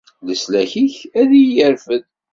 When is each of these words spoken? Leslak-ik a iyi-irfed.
Leslak-ik 0.25 0.95
a 1.19 1.21
iyi-irfed. 1.31 2.03